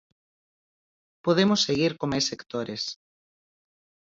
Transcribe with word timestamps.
Podemos 1.25 1.59
seguir 1.67 1.91
con 1.99 2.07
máis 2.11 2.25
sectores. 2.31 2.81